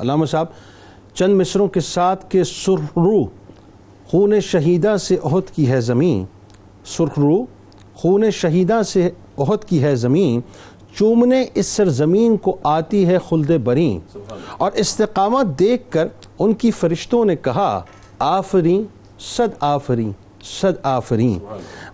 [0.00, 0.46] علامہ صاحب،
[1.14, 3.24] چند مصروں کے ساتھ کہ سرخرو
[4.06, 6.24] خون شہیدہ سے عہد کی ہے زمین۔
[6.84, 7.44] سرخرو
[7.94, 10.40] خون شہیدہ سے عہد کی ہے زمین۔
[10.98, 14.00] چومنے اس سرزمین کو آتی ہے خلد برین
[14.58, 16.08] اور استقامت دیکھ کر
[16.38, 17.82] ان کی فرشتوں نے کہا،
[18.18, 18.82] آفرین،
[19.18, 21.38] صد آفرین صد آفرین۔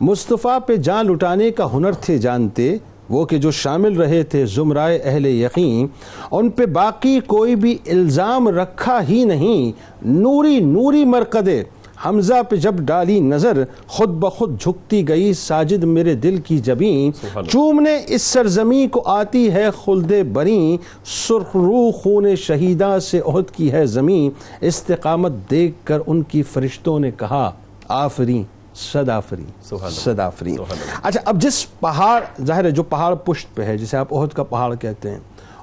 [0.01, 2.77] مصطفیٰ پہ جان لٹانے کا ہنر تھے جانتے۔
[3.13, 5.87] وہ کہ جو شامل رہے تھے زمرائے اہل یقین
[6.31, 9.73] ان پہ باقی کوئی بھی الزام رکھا ہی نہیں۔
[10.05, 11.63] نوری نوری مرقدے
[12.07, 17.11] حمزہ پہ جب ڈالی نظر خود بخود جھکتی گئی ساجد میرے دل کی جبین۔
[17.49, 23.73] چومنے اس سرزمین کو آتی ہے خلد برین سرخ روح خون شہیدہ سے عہد کی
[23.73, 27.51] ہے زمین۔ استقامت دیکھ کر ان کی فرشتوں نے کہا
[27.89, 28.43] آفرین۔
[28.75, 30.57] صد آفرین صد آفرین
[31.03, 34.43] اچھا اب جس پہاڑ ظاہر ہے جو پہاڑ پشت پہ ہے جسے آپ عہد کا
[34.43, 35.19] پہاڑ کہتے ہیں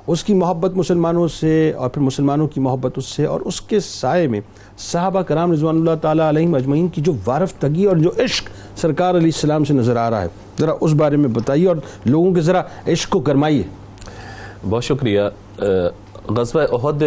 [0.08, 3.80] اس کی محبت مسلمانوں سے اور پھر مسلمانوں کی محبت اس سے اور اس کے
[3.80, 4.42] سائے میں
[4.78, 9.10] صحابہ کرام رضوان اللہ تعالیٰ علیہ مجمعین کی جو وارف تگی اور جو عشق سرکار
[9.10, 10.28] علیہ السلام سے نظر آ رہا ہے۔
[10.60, 13.64] ذرا اس بارے میں بتائیے اور لوگوں کے ذرا عشق کو گرمائیے۔
[14.70, 15.22] بہت شکریہ۔
[16.38, 17.04] غزوہ عہد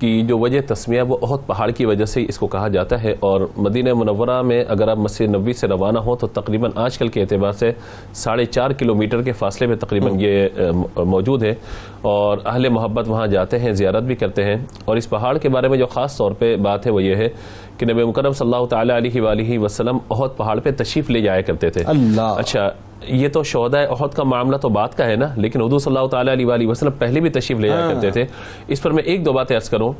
[0.00, 3.14] کی جو وجہ تسمیہ وہ عہد پہاڑ کی وجہ سے اس کو کہا جاتا ہے۔
[3.20, 7.08] اور مدینہ منورہ میں اگر آپ مسجد نبی سے روانہ ہوں تو تقریباً آج کل
[7.08, 7.72] کے اعتبار سے
[8.14, 10.48] ساڑھے چار کلومیٹر کے فاصلے میں تقریباً یہ
[10.96, 11.54] موجود ہے۔
[12.02, 15.68] اور اہل محبت وہاں جاتے ہیں زیارت بھی کرتے ہیں۔ اور اس پہاڑ کے بارے
[15.68, 17.28] میں جو خاص طور پہ بات ہے وہ یہ ہے
[17.76, 21.40] کہ نبی مکرم صلی اللہ تعالیٰ علیہ وآلہ وسلم عہد پہاڑ پہ تشریف لے جایا
[21.40, 22.70] کرتے تھے۔ اللہ۔ اچھا
[23.02, 26.08] یہ تو شہدہ عہد کا معاملہ تو بات کا ہے نا لیکن حضور صلی اللہ
[26.08, 28.26] تعالیٰ علیہ وآلہ وسلم پہلے بھی تشریف لے جایا کرتے تھے۔
[28.68, 29.92] اس پر میں ایک دو باتیں عرض کروں۔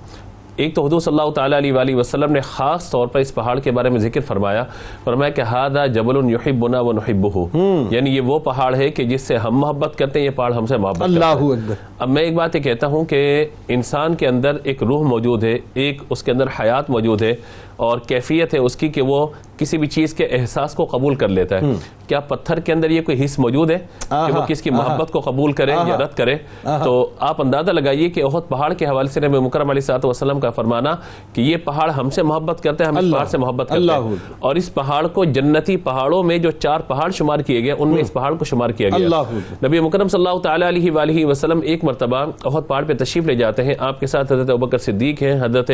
[0.61, 3.58] ایک تو حضور صلی اللہ تعالیٰ علیہ وآلہ وسلم نے خاص طور پر اس پہاڑ
[3.58, 4.64] کے بارے میں ذکر فرمایا
[5.05, 7.56] فرمایا کہ ہادہ جبل یحبنا و نحبہ
[7.91, 10.66] یعنی یہ وہ پہاڑ ہے کہ جس سے ہم محبت کرتے ہیں یہ پہاڑ ہم
[10.66, 14.28] سے محبت اللہ ہے اکبر۔ اب میں ایک بات یہ کہتا ہوں کہ انسان کے
[14.28, 17.34] اندر ایک روح موجود ہے ایک اس کے اندر حیات موجود ہے
[17.77, 19.27] اور کیفیت ہے اس کی کہ وہ
[19.58, 21.72] کسی بھی چیز کے احساس کو قبول کر لیتا ہے۔
[22.06, 23.78] کیا پتھر کے اندر یہ کوئی حص موجود ہے
[24.09, 26.37] کہ وہ کس کی محبت کو قبول کرے یا رد کرے؟
[26.84, 30.41] تو آپ اندازہ لگائیے کہ احد پہاڑ کے حوالے سے نبی مکرم علیہ صاحب وسلم
[30.41, 30.94] کا فرمانا
[31.33, 34.00] کہ یہ پہاڑ ہم سے محبت کرتے ہیں ہم اس پہاڑ سے محبت کرتے ہیں۔
[34.38, 38.00] اور اس پہاڑ کو جنتی پہاڑوں میں جو چار پہاڑ شمار کیے گئے ان میں
[38.00, 39.09] اس پہاڑ کو شمار کیا گیا۔
[39.66, 43.34] نبی مکرم صلی اللہ تعالیٰ علیہ وآلہ وسلم ایک مرتبہ احد پہاڑ پہ تشریف لے
[43.34, 45.71] جاتے ہیں۔ آپ کے ساتھ حضرت ابوبکر صدیق ہیں حضرت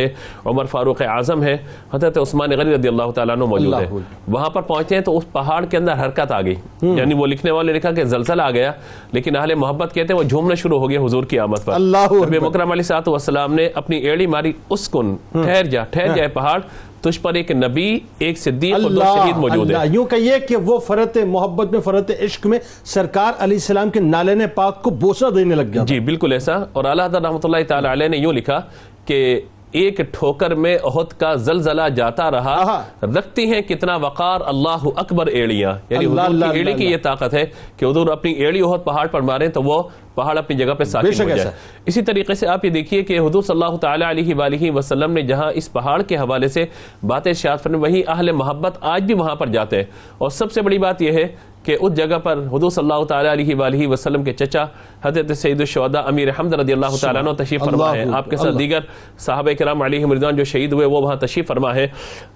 [0.47, 1.56] عمر فاروق اعظم ہیں
[1.94, 3.86] حضرت عثمان غنی رضی اللہ تعالیٰ عنہ موجود ہے
[4.28, 7.50] وہاں پر پہنچتے ہیں تو اس پہاڑ کے اندر حرکت آ گئی۔ یعنی وہ لکھنے
[7.50, 8.72] والے لکھا کہ زلزلہ آ گیا
[9.12, 12.06] لیکن اہل محبت کہتے ہیں وہ جھومنا شروع ہو گیا حضور کی آمد پر۔ اللہ۔
[12.26, 16.28] نبی مکرم علیہ صاحب والسلام نے اپنی ایڑی ماری اس کن ٹھہر جا ٹھہر جائے
[16.28, 16.60] پہاڑ
[17.00, 20.78] تجھ پر ایک نبی ایک صدیق اور دو شہید موجود اللہ یوں کہیے کہ وہ
[20.78, 25.54] فرت محبت میں فرت عشق میں سرکار علیہ السلام کے نالین پاک کو بوسہ دینے
[25.54, 28.60] لگ گیا جی بالکل ایسا۔ اور اللہ حضرت رحمۃ اللہ تعالی علیہ نے یوں لکھا
[29.04, 29.40] کہ
[29.72, 35.72] ایک ٹھوکر میں احد کا زلزلہ جاتا رہا رکھتی ہیں کتنا وقار اللہ اکبر ایڑیاں۔
[35.91, 36.16] یعنی حضور
[36.53, 37.44] کی ایڑی کی یہ طاقت ہے
[37.77, 39.82] کہ حضور اپنی ایڑی احد پہاڑ پر ماریں تو وہ
[40.15, 41.50] پہاڑ اپنی جگہ پہ ساکن ہو جائے۔
[41.87, 45.22] اسی طریقے سے آپ یہ دیکھیے کہ حضور صلی اللہ تعالیٰ علیہ وآلہ وسلم نے
[45.22, 46.65] جہاں اس پہاڑ کے حوالے سے
[47.06, 49.84] باتیں شاد فرمائیں وہی اہل محبت آج بھی وہاں پر جاتے ہیں۔
[50.19, 51.25] اور سب سے بڑی بات یہ ہے
[51.66, 54.65] کہ اس جگہ پر حضور صلی اللہ تعالیٰ علیہ وآلہ وسلم کے چچا
[55.04, 58.59] حضرت سید الشہداء امیر حمد رضی اللہ تعالیٰ عنہ تشریف فرما ہے آپ کے ساتھ۔
[58.59, 58.81] دیگر
[59.19, 61.87] صحابہ کرام علیہ مردان جو شہید ہوئے وہ وہاں تشریف فرما ہے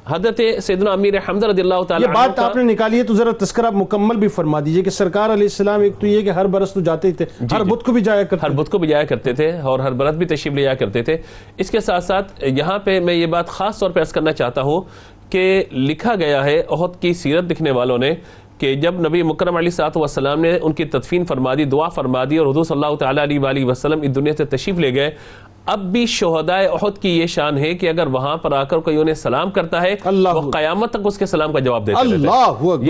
[0.06, 3.14] حضرت سیدنا امیر حمد رضی اللہ یہ تعالیٰ عنہ بات آپ نے نکالی ہے تو
[3.14, 6.46] ذرا تذکرہ مکمل بھی فرما دیجیے کہ سرکار علیہ السلام ایک تو یہ کہ ہر
[6.54, 8.88] برس تو جاتے ہی تھے ہر بدھ کو بھی جایا کرتے ہر بدھ کو بھی
[8.88, 11.16] جایا کرتے تھے اور ہر برت بھی تشریف لے جایا کرتے تھے۔
[11.58, 14.62] اس کے ساتھ ساتھ یہاں پہ میں یہ بات خاص طور پہ عرض کرنا چاہتا
[14.62, 14.80] ہوں
[15.30, 15.42] کہ
[15.72, 18.14] لکھا گیا ہے عہد کی سیرت لکھنے والوں نے
[18.60, 22.24] کہ جب نبی مکرم علیہ صاحب وسلم نے ان کی تدفین فرما دی دعا فرما
[22.24, 25.10] دی اور حضور صلی اللہ تعالیٰ علیہ وآلہ وسلم اس دنیا سے تشریف لے گئے
[25.66, 28.96] اب بھی شہدائے احد کی یہ شان ہے کہ اگر وہاں پر آ کر کوئی
[28.96, 32.08] انہیں سلام کرتا ہے اللہ وہ قیامت تک اس کے سلام کا جواب دیتے رہتے
[32.08, 32.78] ہیں۔ اللہ اکبر۔